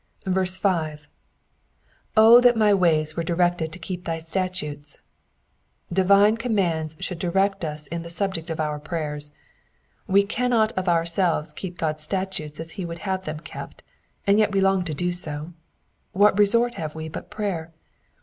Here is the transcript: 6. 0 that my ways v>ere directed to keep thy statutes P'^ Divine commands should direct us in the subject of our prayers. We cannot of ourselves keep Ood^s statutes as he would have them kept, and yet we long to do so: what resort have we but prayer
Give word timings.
6. 0.25 0.59
0 0.59 0.97
that 2.41 2.57
my 2.57 2.73
ways 2.73 3.13
v>ere 3.13 3.23
directed 3.23 3.71
to 3.71 3.77
keep 3.77 4.03
thy 4.05 4.17
statutes 4.17 4.97
P'^ 4.97 5.93
Divine 5.93 6.37
commands 6.37 6.97
should 6.99 7.19
direct 7.19 7.63
us 7.63 7.85
in 7.85 8.01
the 8.01 8.09
subject 8.09 8.49
of 8.49 8.59
our 8.59 8.79
prayers. 8.79 9.29
We 10.07 10.23
cannot 10.23 10.71
of 10.71 10.89
ourselves 10.89 11.53
keep 11.53 11.77
Ood^s 11.77 11.99
statutes 11.99 12.59
as 12.59 12.71
he 12.71 12.83
would 12.83 12.97
have 13.05 13.25
them 13.25 13.41
kept, 13.41 13.83
and 14.25 14.39
yet 14.39 14.53
we 14.53 14.59
long 14.59 14.83
to 14.85 14.95
do 14.95 15.11
so: 15.11 15.53
what 16.13 16.35
resort 16.39 16.73
have 16.73 16.95
we 16.95 17.07
but 17.07 17.29
prayer 17.29 17.71